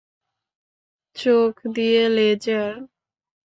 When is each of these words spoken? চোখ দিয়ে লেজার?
চোখ 1.15 1.53
দিয়ে 1.75 2.03
লেজার? 2.09 2.73